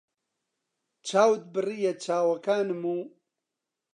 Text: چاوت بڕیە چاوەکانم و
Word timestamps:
چاوت 1.07 1.41
بڕیە 1.53 1.93
چاوەکانم 2.03 2.81
و 2.93 2.95